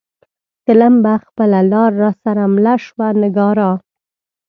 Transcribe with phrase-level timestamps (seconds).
[0.65, 3.71] تلم به خپله لار را سره مله شوه نگارا